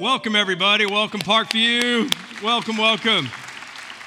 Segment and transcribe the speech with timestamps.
[0.00, 0.86] Welcome, everybody.
[0.86, 2.08] Welcome, Parkview.
[2.40, 3.28] Welcome, welcome.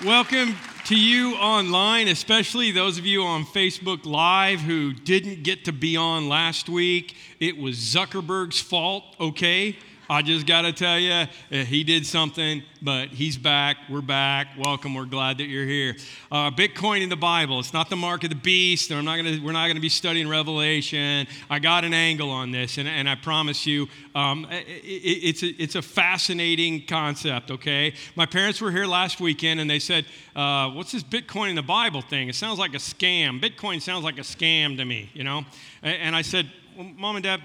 [0.05, 5.73] Welcome to you online, especially those of you on Facebook Live who didn't get to
[5.73, 7.17] be on last week.
[7.41, 9.75] It was Zuckerberg's fault, okay?
[10.11, 13.77] I just got to tell you, uh, he did something, but he's back.
[13.89, 14.47] We're back.
[14.57, 14.93] Welcome.
[14.93, 15.95] We're glad that you're here.
[16.29, 17.61] Uh, Bitcoin in the Bible.
[17.61, 18.91] It's not the mark of the beast.
[18.91, 21.27] I'm not gonna, we're not going to be studying Revelation.
[21.49, 25.47] I got an angle on this, and, and I promise you, um, it, it's, a,
[25.47, 27.93] it's a fascinating concept, okay?
[28.17, 31.61] My parents were here last weekend, and they said, uh, What's this Bitcoin in the
[31.61, 32.27] Bible thing?
[32.27, 33.39] It sounds like a scam.
[33.41, 35.45] Bitcoin sounds like a scam to me, you know?
[35.81, 37.39] And I said, well, Mom and Dad,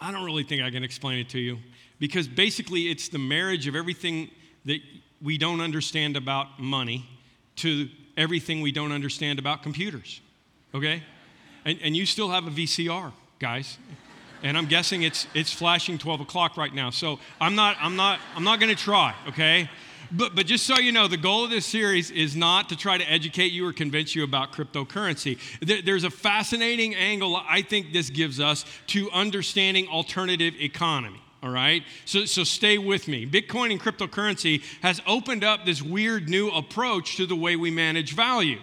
[0.00, 1.58] I don't really think I can explain it to you
[2.04, 4.30] because basically it's the marriage of everything
[4.66, 4.78] that
[5.22, 7.08] we don't understand about money
[7.56, 10.20] to everything we don't understand about computers.
[10.74, 11.02] Okay?
[11.64, 13.78] And, and you still have a VCR, guys.
[14.42, 16.90] And I'm guessing it's, it's flashing 12 o'clock right now.
[16.90, 19.70] So I'm not, I'm not, I'm not going to try, okay?
[20.12, 22.98] But, but just so you know, the goal of this series is not to try
[22.98, 25.38] to educate you or convince you about cryptocurrency.
[25.86, 31.82] There's a fascinating angle I think this gives us to understanding alternative economy all right?
[32.06, 33.26] So, so stay with me.
[33.26, 38.14] Bitcoin and cryptocurrency has opened up this weird new approach to the way we manage
[38.14, 38.58] value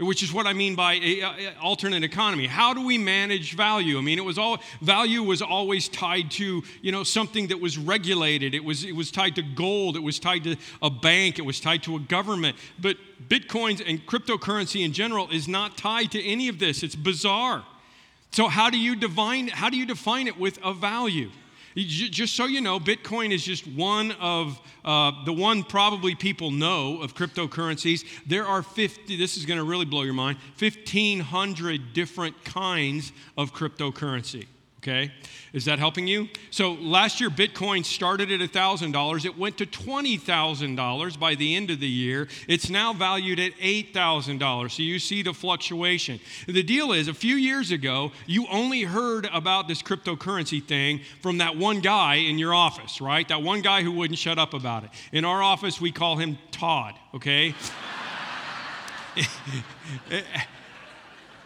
[0.00, 2.48] which is what I mean by a, a, alternate economy.
[2.48, 3.96] How do we manage value?
[3.96, 7.78] I mean, it was all value was always tied to you know something that was
[7.78, 8.54] regulated.
[8.54, 9.96] It was it was tied to gold.
[9.96, 11.38] It was tied to a bank.
[11.38, 12.56] It was tied to a government.
[12.78, 12.96] But
[13.28, 16.82] bitcoins and cryptocurrency in general is not tied to any of this.
[16.82, 17.64] It's bizarre.
[18.32, 21.30] So how do you define how do you define it with a value?
[21.76, 27.00] Just so you know, Bitcoin is just one of uh, the one probably people know
[27.02, 28.04] of cryptocurrencies.
[28.26, 33.52] There are 50, this is going to really blow your mind, 1,500 different kinds of
[33.52, 34.46] cryptocurrency
[34.84, 35.10] okay?
[35.54, 36.28] Is that helping you?
[36.50, 39.24] So last year, Bitcoin started at $1,000.
[39.24, 42.28] It went to $20,000 by the end of the year.
[42.48, 44.70] It's now valued at $8,000.
[44.70, 46.20] So you see the fluctuation.
[46.46, 51.38] The deal is, a few years ago, you only heard about this cryptocurrency thing from
[51.38, 53.26] that one guy in your office, right?
[53.28, 54.90] That one guy who wouldn't shut up about it.
[55.12, 57.54] In our office, we call him Todd, okay?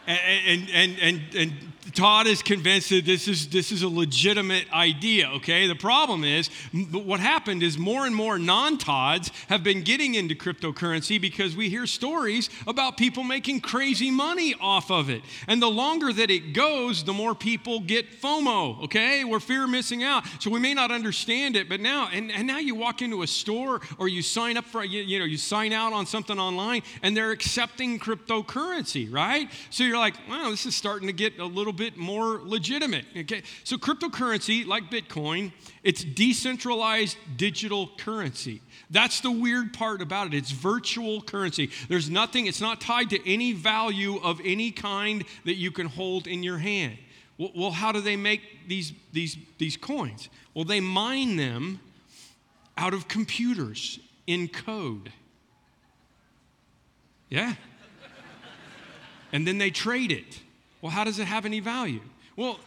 [0.09, 1.53] and, and, and, and
[1.95, 5.67] Todd is convinced that this is, this is a legitimate idea, okay?
[5.67, 6.49] The problem is,
[6.93, 11.69] what happened is more and more non Todds have been getting into cryptocurrency because we
[11.69, 15.23] hear stories about people making crazy money off of it.
[15.47, 19.25] And the longer that it goes, the more people get FOMO, okay?
[19.25, 20.25] We're fear of missing out.
[20.41, 23.27] So we may not understand it, but now, and, and now you walk into a
[23.27, 26.83] store or you sign up for, you, you know, you sign out on something online
[27.03, 29.51] and they're accepting cryptocurrency, right?
[29.71, 33.05] So you're like, wow, this is starting to get a little bit more legitimate.
[33.17, 35.53] Okay, so cryptocurrency, like Bitcoin,
[35.83, 38.61] it's decentralized digital currency.
[38.91, 40.35] That's the weird part about it.
[40.35, 41.71] It's virtual currency.
[41.89, 46.27] There's nothing, it's not tied to any value of any kind that you can hold
[46.27, 46.99] in your hand.
[47.39, 50.29] Well, how do they make these, these, these coins?
[50.55, 51.79] Well, they mine them
[52.77, 55.13] out of computers in code.
[57.29, 57.55] Yeah.
[59.33, 60.41] And then they trade it.
[60.81, 62.01] Well, how does it have any value?
[62.37, 62.61] Well,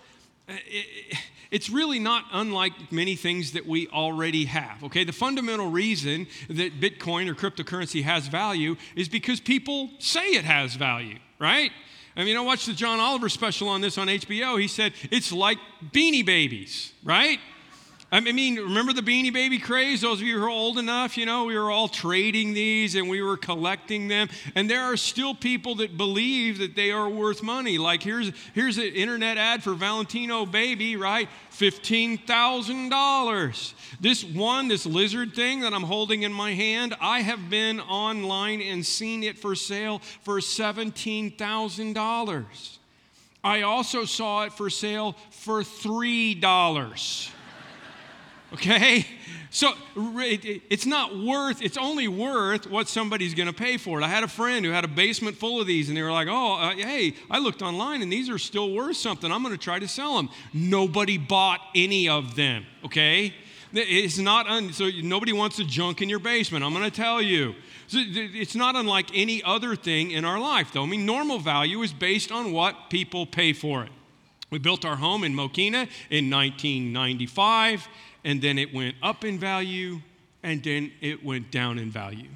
[0.50, 1.18] uh, it,
[1.52, 4.84] it's really not unlike many things that we already have.
[4.86, 10.46] Okay, the fundamental reason that Bitcoin or cryptocurrency has value is because people say it
[10.46, 11.72] has value, right?
[12.16, 14.60] I mean, I watched the John Oliver special on this on HBO.
[14.60, 15.58] He said it's like
[15.92, 17.40] beanie babies, right?
[18.14, 20.02] I mean, remember the Beanie Baby craze?
[20.02, 23.08] Those of you who are old enough, you know, we were all trading these and
[23.08, 24.28] we were collecting them.
[24.54, 27.78] And there are still people that believe that they are worth money.
[27.78, 31.30] Like here's here's an internet ad for Valentino Baby, right?
[31.54, 33.74] $15,000.
[34.02, 38.62] This one, this lizard thing that I'm holding in my hand, I have been online
[38.62, 42.78] and seen it for sale for $17,000.
[43.42, 46.42] I also saw it for sale for $3
[48.54, 49.06] okay?
[49.54, 54.04] So it's not worth, it's only worth what somebody's gonna pay for it.
[54.04, 56.30] I had a friend who had a basement full of these, and they were like,
[56.30, 59.30] oh, uh, hey, I looked online and these are still worth something.
[59.30, 60.30] I'm gonna try to sell them.
[60.54, 63.34] Nobody bought any of them, okay?
[63.74, 67.54] It's not, un, so nobody wants the junk in your basement, I'm gonna tell you.
[67.88, 70.84] So it's not unlike any other thing in our life, though.
[70.84, 73.90] I mean, normal value is based on what people pay for it.
[74.50, 77.88] We built our home in Mokena in 1995
[78.24, 80.02] and then it went up in value,
[80.44, 82.30] and then it went down in value.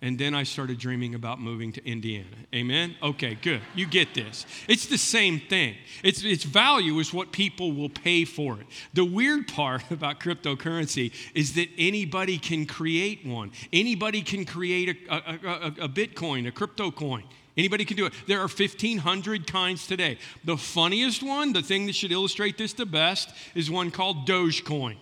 [0.00, 2.26] And then I started dreaming about moving to Indiana.
[2.54, 2.94] Amen?
[3.02, 3.60] Okay, good.
[3.74, 4.46] You get this.
[4.68, 5.74] It's the same thing.
[6.04, 8.66] It's, its value is what people will pay for it.
[8.94, 13.50] The weird part about cryptocurrency is that anybody can create one.
[13.72, 17.24] Anybody can create a, a, a, a Bitcoin, a crypto coin.
[17.56, 18.12] Anybody can do it.
[18.28, 20.18] There are 1,500 kinds today.
[20.44, 24.96] The funniest one, the thing that should illustrate this the best, is one called Dogecoin.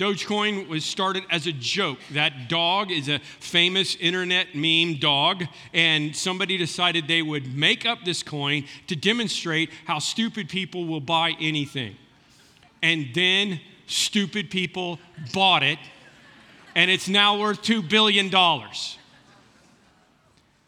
[0.00, 1.98] Dogecoin was started as a joke.
[2.12, 5.44] That dog is a famous internet meme dog,
[5.74, 11.02] and somebody decided they would make up this coin to demonstrate how stupid people will
[11.02, 11.96] buy anything.
[12.82, 14.98] And then stupid people
[15.34, 15.78] bought it,
[16.74, 18.30] and it's now worth $2 billion.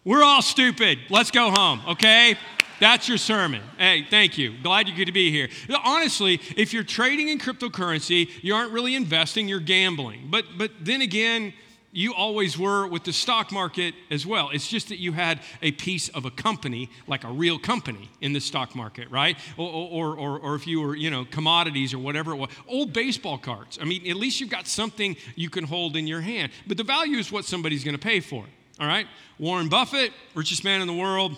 [0.04, 0.98] We're all stupid.
[1.08, 2.36] Let's go home, okay?
[2.82, 3.62] That's your sermon.
[3.78, 4.54] Hey, thank you.
[4.60, 5.48] Glad you get to be here.
[5.84, 10.26] Honestly, if you're trading in cryptocurrency, you aren't really investing, you're gambling.
[10.32, 11.54] But but then again,
[11.92, 14.50] you always were with the stock market as well.
[14.50, 18.32] It's just that you had a piece of a company, like a real company, in
[18.32, 19.38] the stock market, right?
[19.56, 22.50] Or, or, or, or, if you were, you know, commodities or whatever it was.
[22.66, 23.78] Old baseball cards.
[23.80, 26.50] I mean, at least you've got something you can hold in your hand.
[26.66, 28.50] But the value is what somebody's going to pay for it,
[28.80, 29.06] all right?
[29.38, 31.36] Warren Buffett, richest man in the world,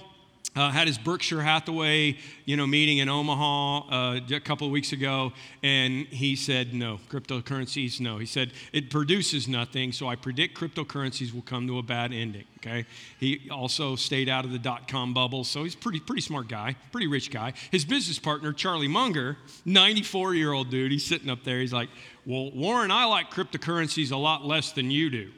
[0.57, 4.93] uh, had his Berkshire Hathaway, you know, meeting in Omaha uh, a couple of weeks
[4.93, 8.19] ago, and he said no, cryptocurrencies, no.
[8.19, 12.45] He said it produces nothing, so I predict cryptocurrencies will come to a bad ending.
[12.59, 12.87] Okay.
[13.19, 16.77] He also stayed out of the dot com bubble, so he's pretty pretty smart guy,
[16.93, 17.53] pretty rich guy.
[17.71, 21.61] His business partner Charlie Munger, 94 year old dude, he's sitting up there.
[21.61, 21.91] He's like,
[22.25, 25.31] "Well, Warren, I like cryptocurrencies a lot less than you do.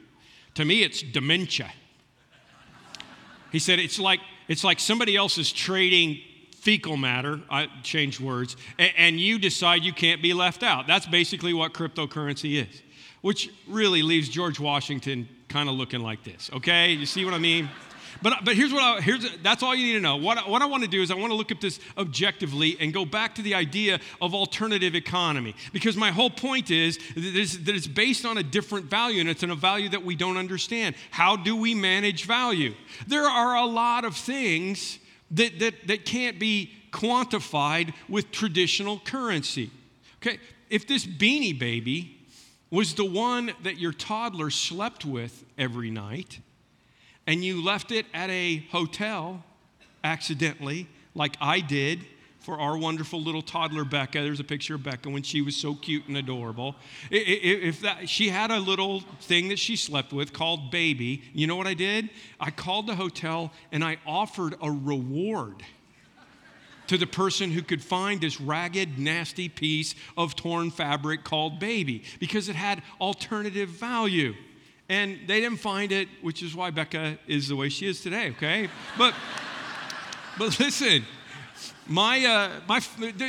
[0.55, 1.71] To me, it's dementia."
[3.57, 6.19] He said it's like it's like somebody else is trading
[6.53, 10.85] fecal matter, I changed words, and, and you decide you can't be left out.
[10.85, 12.83] That's basically what cryptocurrency is,
[13.21, 16.91] which really leaves George Washington kind of looking like this, okay?
[16.91, 17.67] You see what I mean?
[18.21, 20.17] But, but here's what I, here's, that's all you need to know.
[20.17, 22.93] What, what I want to do is I want to look at this objectively and
[22.93, 25.55] go back to the idea of alternative economy.
[25.73, 29.51] Because my whole point is that it's, based on a different value and it's in
[29.51, 30.95] a value that we don't understand.
[31.11, 32.73] How do we manage value?
[33.07, 34.99] There are a lot of things
[35.31, 39.71] that, that, that can't be quantified with traditional currency.
[40.21, 40.39] Okay,
[40.69, 42.17] if this beanie baby
[42.69, 46.39] was the one that your toddler slept with every night,
[47.27, 49.43] and you left it at a hotel
[50.03, 52.05] accidentally, like I did
[52.39, 54.21] for our wonderful little toddler Becca.
[54.21, 56.77] There's a picture of Becca when she was so cute and adorable.
[57.11, 61.57] If that, she had a little thing that she slept with called baby, you know
[61.57, 62.09] what I did?
[62.39, 65.61] I called the hotel and I offered a reward
[66.87, 72.05] to the person who could find this ragged, nasty piece of torn fabric called baby
[72.17, 74.33] because it had alternative value
[74.89, 78.29] and they didn't find it, which is why Becca is the way she is today,
[78.31, 78.69] okay?
[78.97, 79.13] But,
[80.37, 81.03] but listen,
[81.87, 82.81] my, uh, my,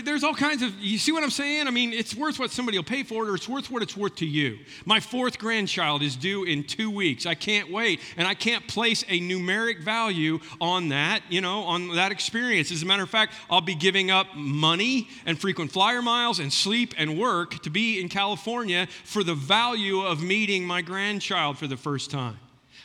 [0.03, 1.69] there's all kinds of, you see what I'm saying?
[1.69, 3.97] I mean, it's worth what somebody will pay for it, or it's worth what it's
[3.97, 4.59] worth to you.
[4.85, 7.27] My fourth grandchild is due in two weeks.
[7.27, 11.95] I can't wait, and I can't place a numeric value on that, you know, on
[11.95, 12.73] that experience.
[12.73, 16.53] As a matter of fact, I'll be giving up money and frequent flyer miles and
[16.53, 21.67] sleep and work to be in California for the value of meeting my grandchild for
[21.67, 22.39] the first time.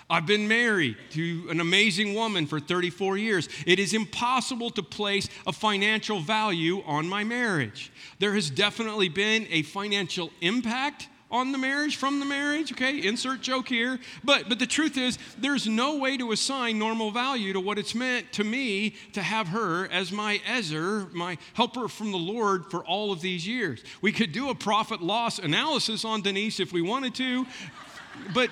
[0.09, 3.50] I've been married to an amazing woman for 34 years.
[3.65, 7.91] It is impossible to place a financial value on my marriage.
[8.19, 13.41] There has definitely been a financial impact on the marriage from the marriage okay insert
[13.41, 17.59] joke here but but the truth is there's no way to assign normal value to
[17.59, 22.18] what it's meant to me to have her as my ezer my helper from the
[22.18, 26.59] lord for all of these years we could do a profit loss analysis on denise
[26.59, 27.47] if we wanted to
[28.31, 28.51] but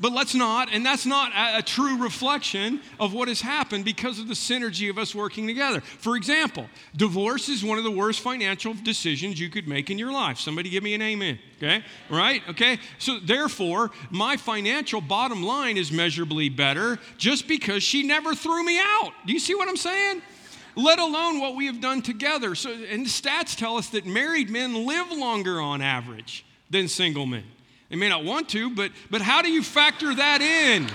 [0.00, 4.18] but let's not, and that's not a, a, true reflection of what has happened because
[4.18, 5.80] of the synergy of us working together.
[5.80, 10.12] For example, divorce is one of the worst financial decisions you could make in your
[10.12, 10.38] life.
[10.38, 11.84] Somebody give me an amen, okay?
[12.10, 12.42] Right?
[12.50, 12.78] Okay?
[12.98, 18.78] So, therefore, my financial bottom line is measurably better just because she never threw me
[18.78, 19.12] out.
[19.26, 20.22] Do you see what I'm saying?
[20.76, 22.56] Let alone what we have done together.
[22.56, 27.26] So, and the stats tell us that married men live longer on average than single
[27.26, 27.44] men.
[27.94, 30.90] They may not want to, but, but how do you factor that in?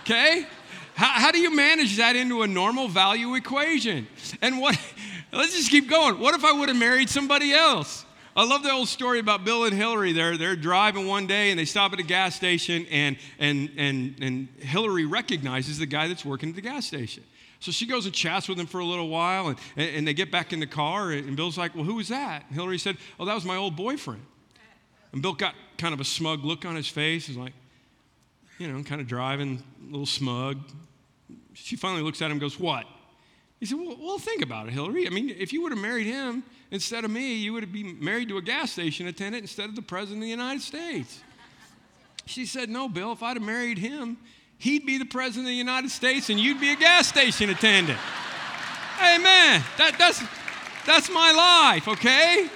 [0.00, 0.46] Okay?
[0.94, 4.06] How, how do you manage that into a normal value equation?
[4.40, 4.80] And what,
[5.34, 6.18] let's just keep going.
[6.18, 8.06] What if I would have married somebody else?
[8.34, 10.14] I love the old story about Bill and Hillary.
[10.14, 14.14] They're, they're driving one day and they stop at a gas station, and, and, and,
[14.22, 17.22] and Hillary recognizes the guy that's working at the gas station.
[17.60, 20.30] So she goes and chats with him for a little while, and, and they get
[20.30, 22.44] back in the car, and Bill's like, Well, who was that?
[22.48, 24.22] And Hillary said, Oh, that was my old boyfriend.
[25.12, 27.26] And Bill got kind of a smug look on his face.
[27.26, 27.54] He's like,
[28.58, 30.58] you know, kind of driving, a little smug.
[31.54, 32.84] She finally looks at him goes, What?
[33.60, 35.06] He said, well, well, think about it, Hillary.
[35.06, 37.98] I mean, if you would have married him instead of me, you would have been
[37.98, 41.20] married to a gas station attendant instead of the President of the United States.
[42.24, 44.16] She said, No, Bill, if I'd have married him,
[44.58, 47.98] he'd be the President of the United States and you'd be a gas station attendant.
[49.00, 49.62] Amen.
[49.76, 50.22] That, that's,
[50.86, 52.48] that's my life, okay?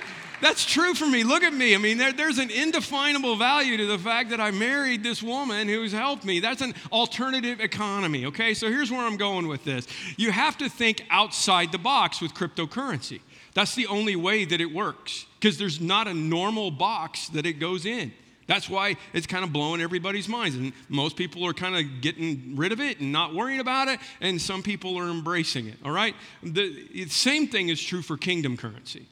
[0.42, 1.22] That's true for me.
[1.22, 1.72] Look at me.
[1.72, 5.68] I mean, there, there's an indefinable value to the fact that I married this woman
[5.68, 6.40] who's helped me.
[6.40, 8.52] That's an alternative economy, okay?
[8.52, 9.86] So here's where I'm going with this.
[10.16, 13.20] You have to think outside the box with cryptocurrency.
[13.54, 17.60] That's the only way that it works because there's not a normal box that it
[17.60, 18.10] goes in.
[18.48, 20.56] That's why it's kind of blowing everybody's minds.
[20.56, 24.00] And most people are kind of getting rid of it and not worrying about it,
[24.20, 26.16] and some people are embracing it, all right?
[26.42, 29.06] The same thing is true for kingdom currency.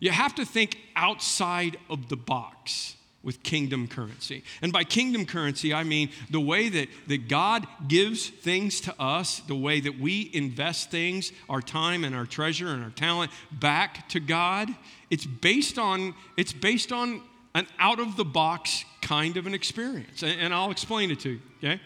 [0.00, 4.44] You have to think outside of the box with kingdom currency.
[4.60, 9.40] And by kingdom currency, I mean the way that, that God gives things to us,
[9.40, 14.08] the way that we invest things, our time and our treasure and our talent back
[14.10, 14.68] to God.
[15.10, 17.22] It's based on, it's based on
[17.54, 20.22] an out of the box kind of an experience.
[20.22, 21.80] And, and I'll explain it to you, okay?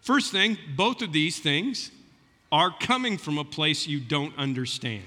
[0.00, 1.90] First thing, both of these things
[2.52, 5.04] are coming from a place you don't understand.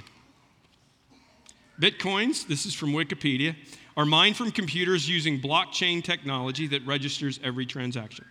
[1.79, 3.55] Bitcoins, this is from Wikipedia,
[3.96, 8.25] are mined from computers using blockchain technology that registers every transaction.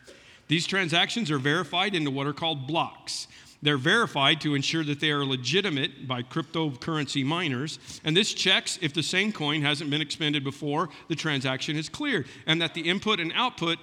[0.48, 3.28] These transactions are verified into what are called blocks.
[3.62, 8.92] They're verified to ensure that they are legitimate by cryptocurrency miners, and this checks if
[8.92, 13.18] the same coin hasn't been expended before the transaction is cleared, and that the input
[13.18, 13.78] and output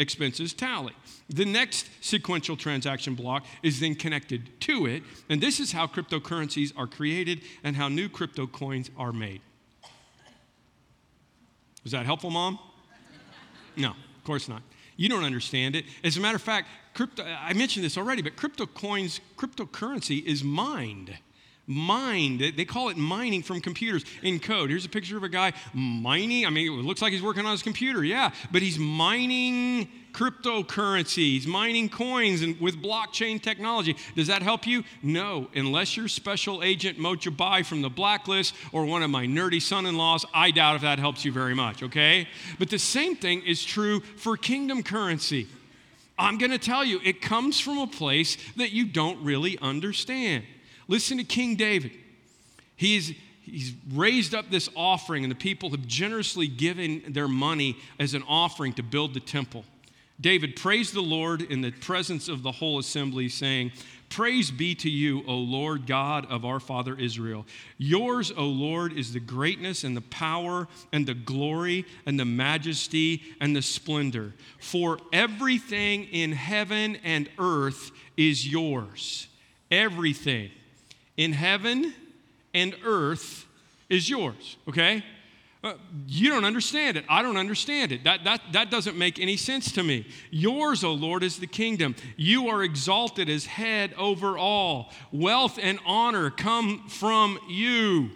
[0.00, 0.94] expenses tally.
[1.28, 6.72] The next sequential transaction block is then connected to it, and this is how cryptocurrencies
[6.76, 9.42] are created and how new crypto coins are made.
[11.84, 12.58] Was that helpful, Mom?
[13.76, 14.62] No, of course not.
[14.96, 15.84] You don't understand it.
[16.02, 20.42] As a matter of fact, crypto, I mentioned this already, but crypto coins, cryptocurrency is
[20.42, 21.16] mined
[21.70, 22.40] mined.
[22.40, 24.70] They call it mining from computers in code.
[24.70, 26.44] Here's a picture of a guy mining.
[26.44, 31.18] I mean, it looks like he's working on his computer, yeah, but he's mining cryptocurrency.
[31.18, 33.96] He's mining coins and with blockchain technology.
[34.16, 34.82] Does that help you?
[35.02, 40.26] No, unless you're special agent Mojtabai from the blacklist or one of my nerdy son-in-laws.
[40.34, 41.84] I doubt if that helps you very much.
[41.84, 42.26] Okay,
[42.58, 45.46] but the same thing is true for kingdom currency.
[46.18, 50.44] I'm going to tell you, it comes from a place that you don't really understand.
[50.90, 51.92] Listen to King David.
[52.74, 58.12] He's, he's raised up this offering, and the people have generously given their money as
[58.14, 59.64] an offering to build the temple.
[60.20, 63.70] David praised the Lord in the presence of the whole assembly, saying,
[64.08, 67.46] Praise be to you, O Lord God of our father Israel.
[67.78, 73.22] Yours, O Lord, is the greatness and the power and the glory and the majesty
[73.40, 74.34] and the splendor.
[74.58, 79.28] For everything in heaven and earth is yours.
[79.70, 80.50] Everything
[81.20, 81.92] in heaven
[82.54, 83.46] and earth
[83.90, 85.04] is yours, okay?
[85.62, 85.74] Uh,
[86.06, 87.04] you don't understand it.
[87.10, 88.04] I don't understand it.
[88.04, 90.06] That, that, that doesn't make any sense to me.
[90.30, 91.94] Yours, O Lord, is the kingdom.
[92.16, 94.90] You are exalted as head over all.
[95.12, 98.08] Wealth and honor come from you.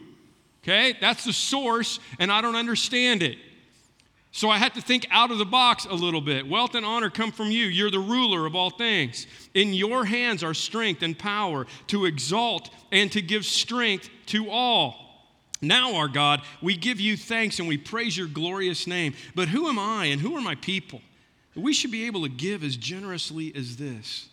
[0.63, 0.97] Okay?
[0.99, 3.37] That's the source, and I don't understand it.
[4.35, 6.49] So I had to think out of the box a little bit.
[6.49, 7.67] Wealth and honor come from you.
[7.67, 9.29] You're the ruler of all things.
[9.55, 14.97] In your hands are strength and power to exalt and to give strength to all.
[15.63, 19.15] Now, our God, we give you thanks and we praise your glorious name.
[19.37, 21.01] But who am I and who are my people?
[21.55, 24.29] We should be able to give as generously as this.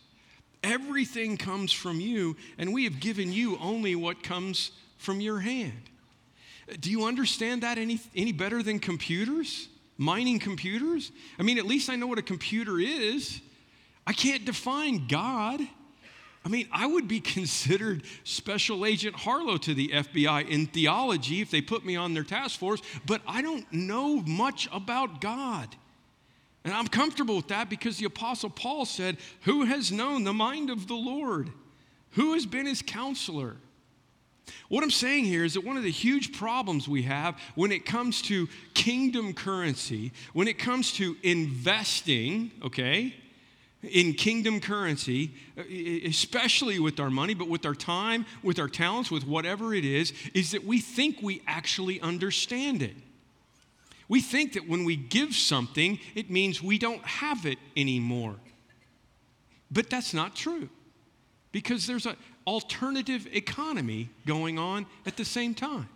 [0.64, 5.92] Everything comes from you, and we have given you only what comes from your hand.
[6.80, 9.68] Do you understand that any, any better than computers?
[10.02, 11.12] Mining computers?
[11.38, 13.40] I mean, at least I know what a computer is.
[14.06, 15.62] I can't define God.
[16.44, 21.52] I mean, I would be considered Special Agent Harlow to the FBI in theology if
[21.52, 25.76] they put me on their task force, but I don't know much about God.
[26.64, 30.70] And I'm comfortable with that because the Apostle Paul said, Who has known the mind
[30.70, 31.52] of the Lord?
[32.12, 33.56] Who has been his counselor?
[34.70, 37.86] What I'm saying here is that one of the huge problems we have when it
[37.86, 43.14] comes to kingdom currency, when it comes to investing, okay,
[43.84, 45.32] in kingdom currency,
[46.06, 50.14] especially with our money, but with our time, with our talents, with whatever it is,
[50.34, 52.96] is that we think we actually understand it.
[54.08, 58.36] We think that when we give something, it means we don't have it anymore.
[59.72, 60.70] But that's not true.
[61.52, 62.18] Because there's an
[62.48, 65.90] alternative economy going on at the same time.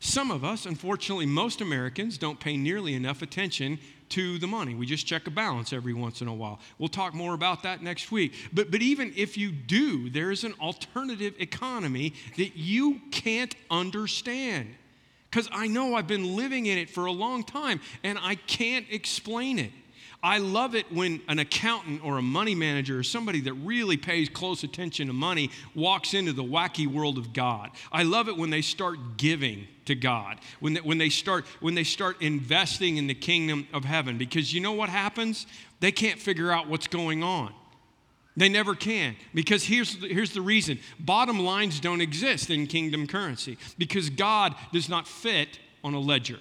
[0.00, 3.78] Some of us, unfortunately, most Americans don't pay nearly enough attention
[4.10, 4.74] to the money.
[4.74, 6.60] We just check a balance every once in a while.
[6.78, 8.32] We'll talk more about that next week.
[8.52, 14.74] But, but even if you do, there is an alternative economy that you can't understand.
[15.30, 18.86] Because I know I've been living in it for a long time and I can't
[18.90, 19.72] explain it.
[20.24, 24.30] I love it when an accountant or a money manager or somebody that really pays
[24.30, 27.70] close attention to money walks into the wacky world of God.
[27.92, 31.74] I love it when they start giving to God, when they, when they, start, when
[31.74, 35.46] they start investing in the kingdom of heaven, because you know what happens?
[35.80, 37.52] They can't figure out what's going on.
[38.34, 39.16] They never can.
[39.34, 44.54] Because here's, the, here's the reason bottom lines don't exist in kingdom currency, because God
[44.72, 46.38] does not fit on a ledger.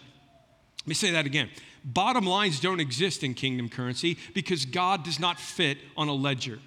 [0.83, 1.49] Let me say that again.
[1.83, 6.59] Bottom lines don't exist in kingdom currency because God does not fit on a ledger.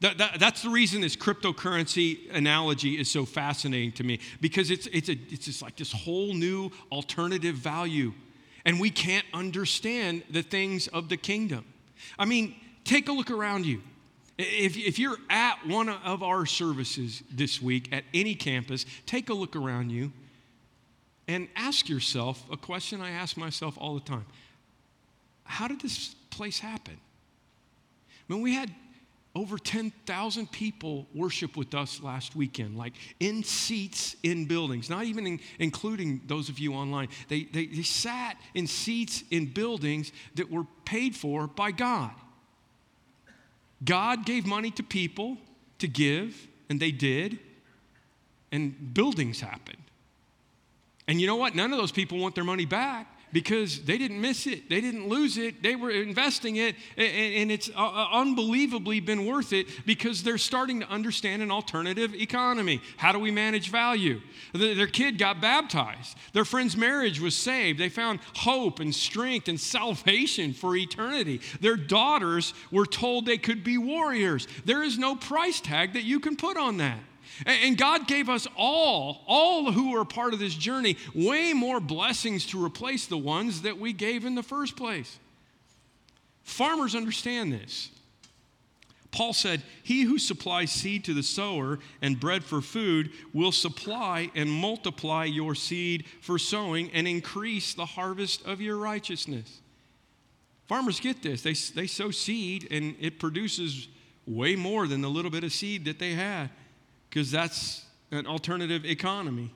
[0.00, 4.88] That, that, that's the reason this cryptocurrency analogy is so fascinating to me because it's,
[4.88, 8.12] it's, a, it's just like this whole new alternative value.
[8.64, 11.64] And we can't understand the things of the kingdom.
[12.18, 13.80] I mean, take a look around you.
[14.38, 19.34] If, if you're at one of our services this week at any campus, take a
[19.34, 20.12] look around you
[21.28, 24.26] and ask yourself a question I ask myself all the time
[25.44, 26.98] How did this place happen?
[28.28, 28.70] I mean, we had
[29.34, 35.26] over 10,000 people worship with us last weekend, like in seats in buildings, not even
[35.26, 37.08] in, including those of you online.
[37.28, 42.10] They, they, they sat in seats in buildings that were paid for by God.
[43.82, 45.38] God gave money to people
[45.78, 47.38] to give, and they did,
[48.52, 49.81] and buildings happened.
[51.12, 51.54] And you know what?
[51.54, 54.70] None of those people want their money back because they didn't miss it.
[54.70, 55.62] They didn't lose it.
[55.62, 60.80] They were investing it, and it's uh, uh, unbelievably been worth it because they're starting
[60.80, 62.80] to understand an alternative economy.
[62.96, 64.22] How do we manage value?
[64.54, 67.78] Their kid got baptized, their friend's marriage was saved.
[67.78, 71.42] They found hope and strength and salvation for eternity.
[71.60, 74.48] Their daughters were told they could be warriors.
[74.64, 77.00] There is no price tag that you can put on that.
[77.46, 82.46] And God gave us all, all who are part of this journey, way more blessings
[82.46, 85.18] to replace the ones that we gave in the first place.
[86.42, 87.90] Farmers understand this.
[89.10, 94.30] Paul said, He who supplies seed to the sower and bread for food will supply
[94.34, 99.60] and multiply your seed for sowing and increase the harvest of your righteousness.
[100.66, 101.42] Farmers get this.
[101.42, 103.88] They, they sow seed and it produces
[104.26, 106.48] way more than the little bit of seed that they had
[107.12, 109.50] because that's an alternative economy.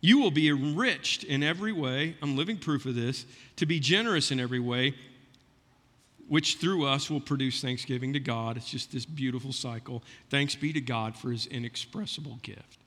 [0.00, 2.14] You will be enriched in every way.
[2.22, 3.26] I'm living proof of this.
[3.56, 4.94] To be generous in every way,
[6.28, 8.56] which through us will produce thanksgiving to God.
[8.56, 10.04] It's just this beautiful cycle.
[10.30, 12.78] Thanks be to God for his inexpressible gift.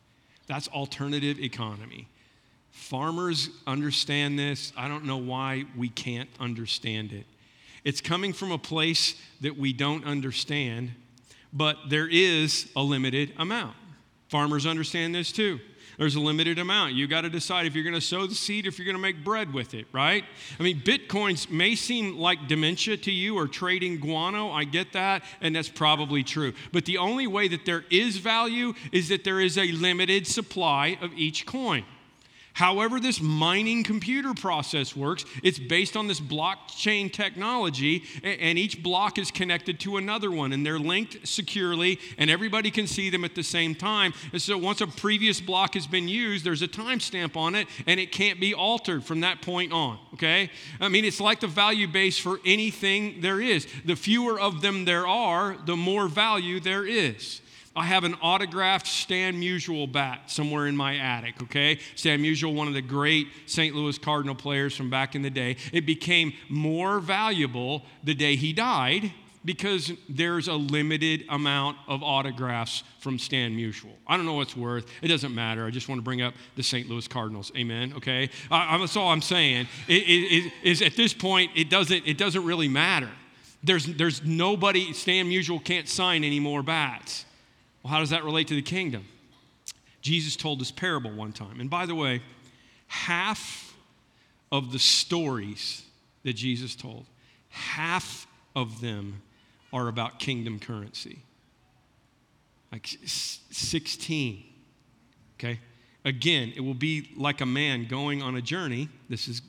[0.47, 2.07] That's alternative economy.
[2.71, 4.71] Farmers understand this.
[4.77, 7.25] I don't know why we can't understand it.
[7.83, 10.91] It's coming from a place that we don't understand,
[11.51, 13.75] but there is a limited amount.
[14.27, 15.59] Farmers understand this too.
[15.97, 16.93] There's a limited amount.
[16.93, 19.01] You got to decide if you're going to sow the seed, if you're going to
[19.01, 20.23] make bread with it, right?
[20.59, 24.49] I mean, bitcoins may seem like dementia to you or trading guano.
[24.49, 26.53] I get that, and that's probably true.
[26.73, 30.97] But the only way that there is value is that there is a limited supply
[31.01, 31.85] of each coin.
[32.55, 39.17] However, this mining computer process works, it's based on this blockchain technology, and each block
[39.17, 43.35] is connected to another one, and they're linked securely, and everybody can see them at
[43.35, 44.13] the same time.
[44.31, 47.99] And so once a previous block has been used, there's a timestamp on it, and
[47.99, 50.49] it can't be altered from that point on, okay?
[50.79, 53.67] I mean, it's like the value base for anything there is.
[53.83, 57.41] The fewer of them there are, the more value there is.
[57.75, 61.79] I have an autographed Stan Musial bat somewhere in my attic, okay?
[61.95, 63.75] Stan Musial, one of the great St.
[63.75, 65.57] Louis Cardinal players from back in the day.
[65.73, 69.11] It became more valuable the day he died
[69.45, 73.91] because there's a limited amount of autographs from Stan Musial.
[74.07, 74.87] I don't know what's worth.
[75.01, 75.65] It doesn't matter.
[75.65, 76.89] I just want to bring up the St.
[76.89, 77.51] Louis Cardinals.
[77.55, 77.93] Amen.
[77.97, 78.29] Okay.
[78.49, 79.67] Uh, that's all I'm saying.
[79.87, 82.07] It, it, it, is at this point, it doesn't.
[82.07, 83.11] It doesn't really matter.
[83.63, 84.93] There's there's nobody.
[84.93, 87.25] Stan Musial can't sign any more bats.
[87.85, 89.05] Well, how does that relate to the kingdom?
[90.01, 91.59] Jesus told this parable one time.
[91.59, 92.23] And by the way,
[92.87, 93.75] half
[94.51, 95.83] of the stories
[96.23, 97.05] that Jesus told,
[97.49, 99.21] half of them
[99.71, 101.19] are about kingdom currency.
[102.71, 104.43] Like 16.
[105.37, 105.59] Okay?
[106.03, 108.89] Again, it will be like a man going on a journey.
[109.09, 109.43] This is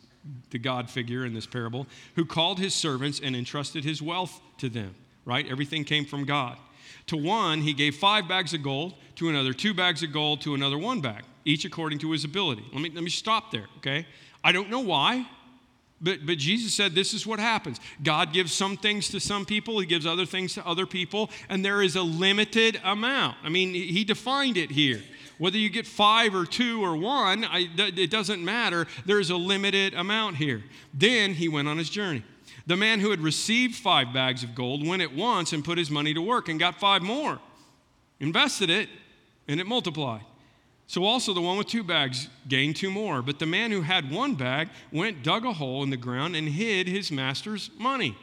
[0.50, 4.68] the God figure in this parable, who called his servants and entrusted his wealth to
[4.68, 4.94] them,
[5.24, 5.50] right?
[5.50, 6.58] Everything came from God.
[7.06, 10.54] To one, he gave five bags of gold, to another, two bags of gold, to
[10.54, 11.24] another, one bag.
[11.44, 12.64] each according to his ability.
[12.72, 14.06] Let me, let me stop there, okay?
[14.44, 15.26] I don't know why,
[16.00, 17.80] but, but Jesus said this is what happens.
[18.02, 21.64] God gives some things to some people, He gives other things to other people, and
[21.64, 23.36] there is a limited amount.
[23.42, 25.02] I mean, He defined it here.
[25.38, 28.86] Whether you get five or two or one, I, it doesn't matter.
[29.04, 30.64] There's a limited amount here.
[30.92, 32.22] Then He went on His journey.
[32.66, 35.90] The man who had received five bags of gold went at once and put his
[35.90, 37.38] money to work and got five more,
[38.18, 38.88] invested it,
[39.46, 40.22] and it multiplied.
[40.88, 43.22] So also the one with two bags gained two more.
[43.22, 46.48] But the man who had one bag went, dug a hole in the ground, and
[46.48, 48.16] hid his master's money.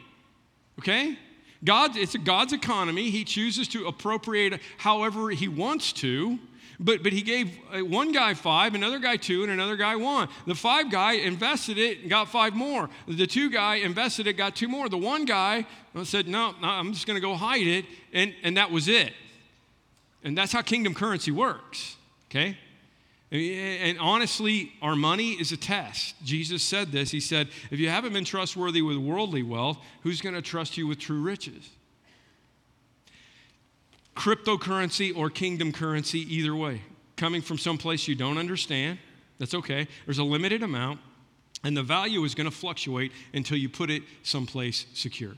[0.78, 1.18] Okay?
[1.62, 3.10] God, it's God's economy.
[3.10, 6.38] He chooses to appropriate however he wants to.
[6.80, 10.28] But, but he gave uh, one guy five, another guy two, and another guy one.
[10.46, 12.90] The five guy invested it and got five more.
[13.06, 14.88] The two guy invested it, got two more.
[14.88, 15.66] The one guy
[16.02, 17.84] said, No, no I'm just going to go hide it.
[18.12, 19.12] And, and that was it.
[20.22, 21.96] And that's how kingdom currency works
[22.34, 22.58] okay?
[23.30, 26.14] And honestly, our money is a test.
[26.24, 27.10] Jesus said this.
[27.10, 30.86] He said, If you haven't been trustworthy with worldly wealth, who's going to trust you
[30.86, 31.68] with true riches?
[34.14, 36.82] Cryptocurrency or kingdom currency, either way,
[37.16, 38.98] coming from someplace you don't understand,
[39.38, 39.88] that's okay.
[40.04, 41.00] There's a limited amount,
[41.64, 45.34] and the value is going to fluctuate until you put it someplace secure.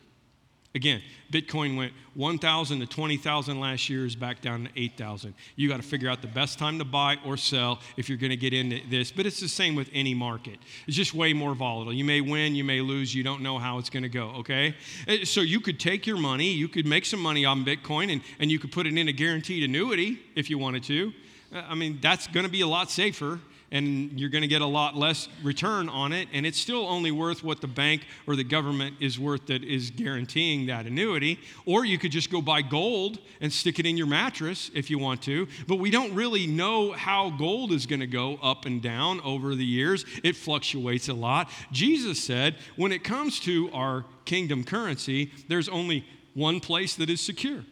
[0.76, 1.00] Again,
[1.32, 5.32] Bitcoin went 1,000 to 20,000 last year, is back down to 8,000.
[5.56, 8.30] You got to figure out the best time to buy or sell if you're going
[8.30, 9.10] to get into this.
[9.10, 10.58] But it's the same with any market.
[10.86, 11.94] It's just way more volatile.
[11.94, 14.74] You may win, you may lose, you don't know how it's going to go, okay?
[15.08, 18.20] Uh, so you could take your money, you could make some money on Bitcoin, and,
[18.38, 21.10] and you could put it in a guaranteed annuity if you wanted to.
[21.54, 24.62] Uh, I mean, that's going to be a lot safer and you're going to get
[24.62, 26.28] a lot less return on it.
[26.32, 29.90] And it's still only worth what the bank or the government is worth that is
[29.90, 31.40] guaranteeing that annuity.
[31.64, 34.98] Or you could just go buy gold and stick it in your mattress if you
[34.98, 35.48] want to.
[35.66, 39.54] But we don't really know how gold is going to go up and down over
[39.54, 41.50] the years, it fluctuates a lot.
[41.72, 47.20] Jesus said, when it comes to our kingdom currency, there's only one place that is
[47.20, 47.64] secure.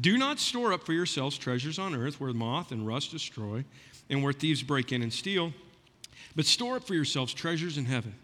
[0.00, 3.64] Do not store up for yourselves treasures on earth where moth and rust destroy
[4.10, 5.52] and where thieves break in and steal.
[6.36, 8.14] But store up for yourselves treasures in heaven,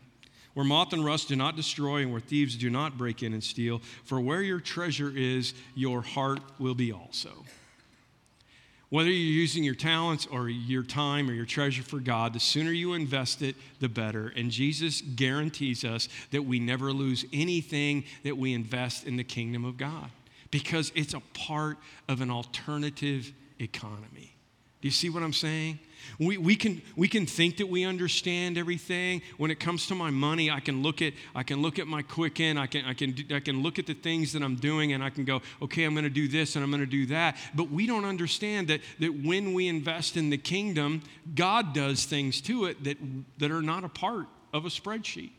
[0.55, 3.43] where moth and rust do not destroy, and where thieves do not break in and
[3.43, 3.81] steal.
[4.05, 7.45] For where your treasure is, your heart will be also.
[8.91, 12.73] Whether you're using your talents or your time or your treasure for God, the sooner
[12.73, 14.33] you invest it, the better.
[14.35, 19.65] And Jesus guarantees us that we never lose anything that we invest in the kingdom
[19.65, 20.11] of God
[20.51, 24.35] because it's a part of an alternative economy.
[24.81, 25.79] Do you see what I'm saying?
[26.19, 29.23] We, we, can, we can think that we understand everything.
[29.37, 32.03] When it comes to my money, I can look at, I can look at my
[32.03, 35.05] Quicken, I can, I, can, I can look at the things that I'm doing, and
[35.05, 37.37] I can go, okay, I'm going to do this and I'm going to do that.
[37.55, 41.03] But we don't understand that, that when we invest in the kingdom,
[41.35, 42.97] God does things to it that,
[43.39, 45.31] that are not a part of a spreadsheet.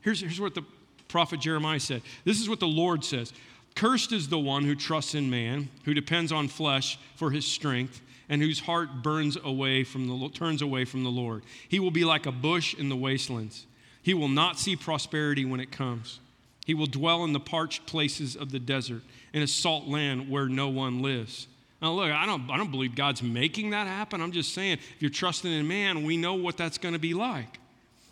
[0.00, 0.62] Here's, here's what the
[1.08, 3.32] prophet Jeremiah said this is what the Lord says
[3.74, 8.00] Cursed is the one who trusts in man, who depends on flesh for his strength
[8.30, 11.42] and whose heart burns away from the, turns away from the Lord.
[11.68, 13.66] He will be like a bush in the wastelands.
[14.02, 16.20] He will not see prosperity when it comes.
[16.64, 20.48] He will dwell in the parched places of the desert, in a salt land where
[20.48, 21.48] no one lives.
[21.82, 24.20] Now, look, I don't, I don't believe God's making that happen.
[24.20, 27.14] I'm just saying, if you're trusting in man, we know what that's going to be
[27.14, 27.58] like.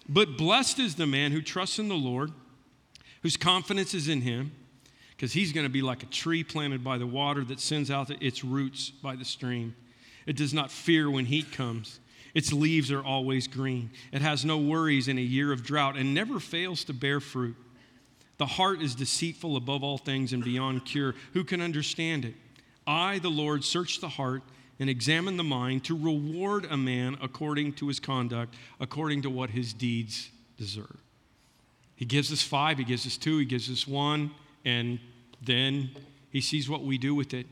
[0.09, 2.33] But blessed is the man who trusts in the Lord,
[3.23, 4.51] whose confidence is in him,
[5.11, 8.11] because he's going to be like a tree planted by the water that sends out
[8.23, 9.77] its roots by the stream.
[10.29, 12.01] It does not fear when heat comes.
[12.35, 13.91] Its leaves are always green.
[14.13, 17.57] It has no worries in a year of drought and never fails to bear fruit.
[18.37, 21.15] The heart is deceitful above all things and beyond cure.
[21.33, 22.35] Who can understand it?
[22.87, 24.43] I, the Lord, search the heart
[24.79, 29.49] and examine the mind to reward a man according to his conduct, according to what
[29.49, 30.99] his deeds deserve.
[31.97, 34.31] He gives us five, he gives us two, he gives us one,
[34.63, 35.01] and
[35.43, 35.91] then
[36.31, 37.47] he sees what we do with it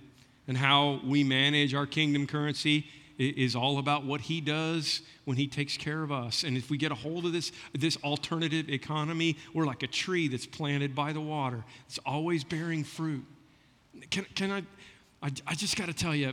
[0.49, 2.87] and how we manage our kingdom currency
[3.19, 6.45] is all about what he does when he takes care of us.
[6.45, 10.29] And if we get a hold of this, this alternative economy, we're like a tree
[10.29, 11.65] that's planted by the water.
[11.87, 13.25] It's always bearing fruit.
[14.11, 14.63] Can, can I,
[15.23, 16.33] I, I just got to tell you,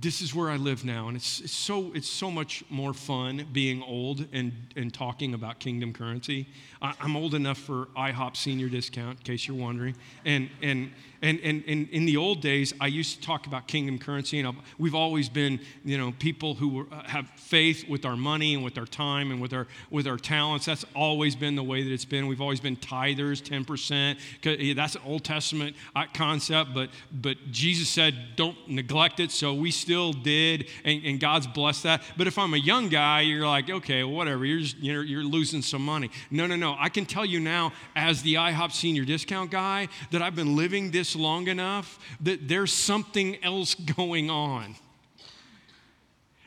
[0.00, 3.46] this is where I live now, and it's, it's, so, it's so much more fun
[3.52, 6.48] being old and, and talking about kingdom currency.
[6.80, 9.94] I, am old enough for IHOP senior discount, in case you're wondering.
[10.24, 10.90] And, and,
[11.22, 14.56] and, and, and in the old days, I used to talk about kingdom currency, and
[14.78, 18.86] we've always been, you know, people who have faith with our money and with our
[18.86, 20.66] time and with our, with our talents.
[20.66, 22.26] That's always been the way that it's been.
[22.26, 24.76] We've always been tithers, 10%.
[24.76, 29.30] That's an Old Testament uh, concept, but, but Jesus said, don't neglect it.
[29.30, 32.02] So we still did, and, and God's blessed that.
[32.16, 35.60] But if I'm a young guy, you're like, okay, whatever, you're, just, you're, you're losing
[35.60, 36.10] some money.
[36.30, 36.74] No, no, no.
[36.78, 40.90] I can tell you now, as the IHOP senior discount guy, that I've been living
[40.90, 44.74] this long enough that there's something else going on.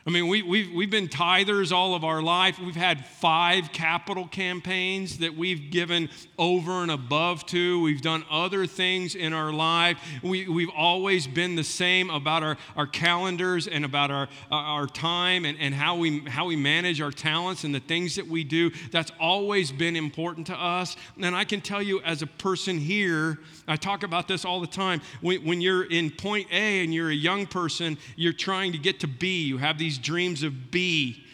[0.06, 2.58] I mean, we, we've, we've been tithers all of our life.
[2.58, 6.08] We've had five capital campaigns that we've given
[6.38, 7.82] over and above to.
[7.82, 9.98] We've done other things in our life.
[10.22, 14.86] We, we've always been the same about our, our calendars and about our, uh, our
[14.86, 18.44] time and, and how, we, how we manage our talents and the things that we
[18.44, 18.70] do.
[18.90, 20.96] That's always been important to us.
[21.20, 24.66] And I can tell you, as a person here, I talk about this all the
[24.66, 25.02] time.
[25.20, 29.00] When, when you're in point A and you're a young person, you're trying to get
[29.00, 29.42] to B.
[29.42, 31.24] You have these dreams of B.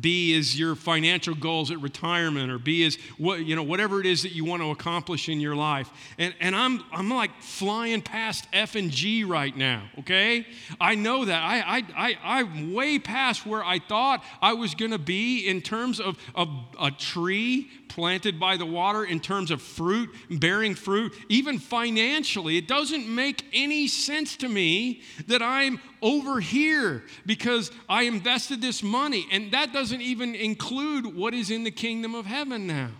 [0.00, 4.06] B is your financial goals at retirement, or B is what you know, whatever it
[4.06, 5.90] is that you want to accomplish in your life.
[6.18, 10.46] And, and I'm I'm like flying past F and G right now, okay?
[10.80, 11.42] I know that.
[11.42, 16.00] I I, I I'm way past where I thought I was gonna be in terms
[16.00, 16.48] of, of
[16.80, 22.56] a tree planted by the water, in terms of fruit, bearing fruit, even financially.
[22.56, 28.82] It doesn't make any sense to me that I'm over here because I invested this
[28.82, 29.26] money.
[29.30, 32.90] And that doesn't even include what is in the kingdom of heaven now.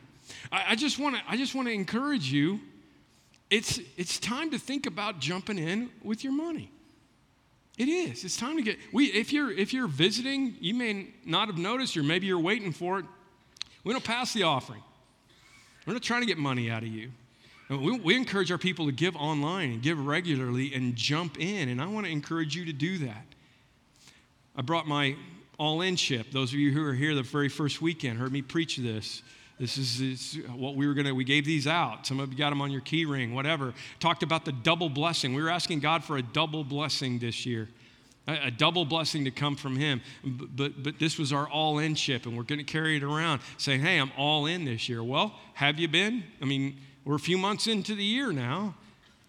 [0.51, 2.61] I, just want to I just want to encourage you.
[3.51, 6.71] It's it's time to think about jumping in with your money.
[7.77, 8.25] It is.
[8.25, 11.97] It's time to get we if you're if you're visiting, you may not have noticed,
[11.97, 13.07] or maybe you're waiting for it.
[13.85, 14.83] We don't pass the offering.
[15.87, 17.11] We're not trying to get money out of you.
[17.69, 21.81] We, we encourage our people to give online and give regularly and jump in, and
[21.81, 23.25] I want to encourage you to do that.
[24.57, 25.17] I brought my
[25.59, 26.29] all in ship.
[26.33, 29.23] Those of you who are here the very first weekend heard me preach this.
[29.59, 32.07] This is, this is what we were going to, we gave these out.
[32.07, 33.73] Some of you got them on your key ring, whatever.
[34.01, 35.33] Talked about the double blessing.
[35.33, 37.69] We were asking God for a double blessing this year
[38.27, 40.01] a, double blessing to come from him.
[40.25, 43.41] But, but, this was our all in ship, and we're going to carry it around
[43.59, 45.03] saying, hey, I'm all in this year.
[45.03, 46.25] Well, have you been?
[46.41, 48.75] I mean, we're a few months into the year now.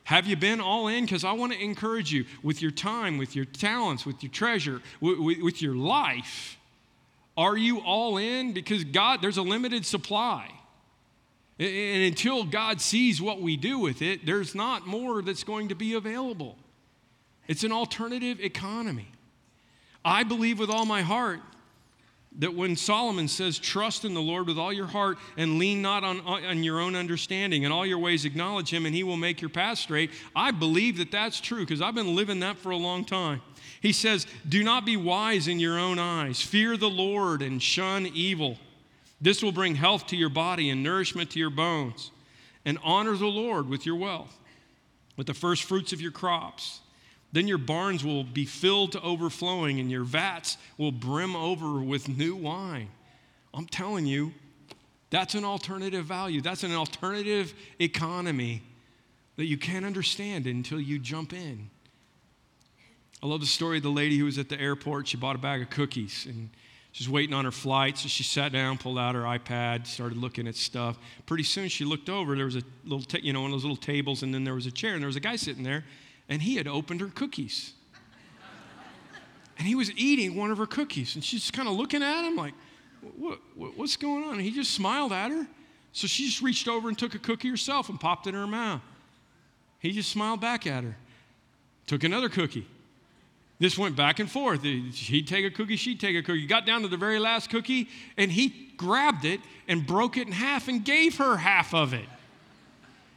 [0.05, 1.05] Have you been all in?
[1.05, 4.81] Because I want to encourage you with your time, with your talents, with your treasure,
[5.01, 6.58] with, with your life.
[7.36, 8.53] Are you all in?
[8.53, 10.49] Because God, there's a limited supply.
[11.58, 15.75] And until God sees what we do with it, there's not more that's going to
[15.75, 16.58] be available.
[17.47, 19.08] It's an alternative economy.
[20.03, 21.39] I believe with all my heart
[22.39, 26.03] that when Solomon says, Trust in the Lord with all your heart and lean not
[26.03, 29.41] on, on your own understanding, and all your ways acknowledge him, and he will make
[29.41, 32.77] your path straight, I believe that that's true because I've been living that for a
[32.77, 33.41] long time.
[33.81, 38.08] He says, Do not be wise in your own eyes, fear the Lord and shun
[38.13, 38.58] evil.
[39.21, 42.12] This will bring health to your body and nourishment to your bones,
[42.65, 44.38] and honor the Lord with your wealth,
[45.15, 46.81] with the first fruits of your crops
[47.35, 52.07] then your barns will be filled to overflowing, and your vats will brim over with
[52.07, 52.87] new wine.
[53.53, 54.33] I'm telling you,
[55.09, 56.39] that's an alternative value.
[56.39, 58.63] That's an alternative economy
[59.35, 61.69] that you can't understand until you jump in.
[63.21, 65.09] I love the story of the lady who was at the airport.
[65.09, 66.49] She bought a bag of cookies and
[66.93, 67.97] she's waiting on her flight.
[67.97, 70.97] So she sat down, pulled out her iPad, started looking at stuff.
[71.25, 72.33] Pretty soon she looked over.
[72.37, 74.55] There was a little, ta- you know, one of those little tables, and then there
[74.55, 75.83] was a chair, and there was a guy sitting there
[76.29, 77.73] and he had opened her cookies.
[79.57, 82.35] and he was eating one of her cookies, and she's kind of looking at him
[82.35, 82.53] like,
[83.17, 84.33] what, what, what's going on?
[84.33, 85.47] And he just smiled at her.
[85.91, 88.47] So she just reached over and took a cookie herself and popped it in her
[88.47, 88.81] mouth.
[89.79, 90.97] He just smiled back at her,
[91.88, 92.67] took another cookie.
[93.59, 94.63] This went back and forth.
[94.63, 96.45] He'd take a cookie, she'd take a cookie.
[96.45, 100.33] Got down to the very last cookie, and he grabbed it and broke it in
[100.33, 102.07] half and gave her half of it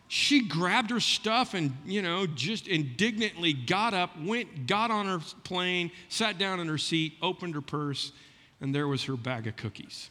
[0.09, 5.21] she grabbed her stuff and, you know, just indignantly got up, went, got on her
[5.45, 8.13] plane, sat down in her seat, opened her purse,
[8.61, 10.09] and there was her bag of cookies.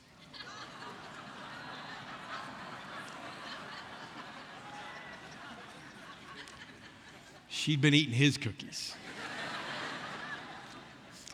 [7.49, 8.93] She'd been eating his cookies.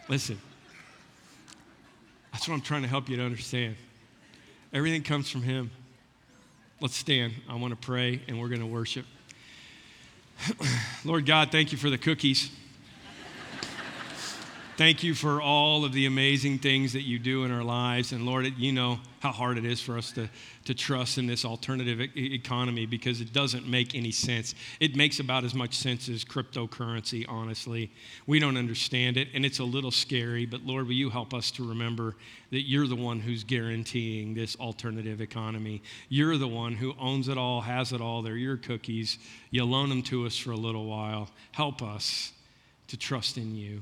[0.07, 0.39] Listen,
[2.31, 3.75] that's what I'm trying to help you to understand.
[4.71, 5.69] Everything comes from him.
[6.83, 7.35] Let's stand.
[7.47, 9.05] I want to pray and we're going to worship.
[11.05, 12.51] Lord God, thank you for the cookies.
[14.77, 18.11] Thank you for all of the amazing things that you do in our lives.
[18.11, 20.29] And Lord, you know how hard it is for us to,
[20.65, 24.55] to trust in this alternative e- economy because it doesn't make any sense.
[24.79, 27.91] It makes about as much sense as cryptocurrency, honestly.
[28.25, 31.51] We don't understand it, and it's a little scary, but Lord, will you help us
[31.51, 32.15] to remember
[32.51, 35.83] that you're the one who's guaranteeing this alternative economy?
[36.09, 38.21] You're the one who owns it all, has it all.
[38.21, 39.19] They're your cookies.
[39.51, 41.29] You loan them to us for a little while.
[41.51, 42.33] Help us
[42.87, 43.81] to trust in you.